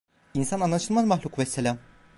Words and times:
İnsan 0.33 0.59
anlaşılmaz 0.59 1.05
mahluk 1.05 1.39
vesselam… 1.39 1.77